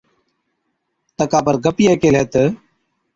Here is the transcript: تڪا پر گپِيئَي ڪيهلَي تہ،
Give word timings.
تڪا 1.17 1.39
پر 1.45 1.55
گپِيئَي 1.63 1.93
ڪيهلَي 2.01 2.23
تہ، 2.31 2.43